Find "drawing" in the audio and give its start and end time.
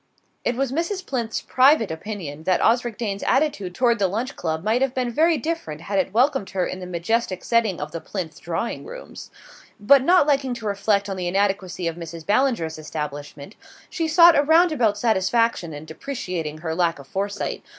8.41-8.83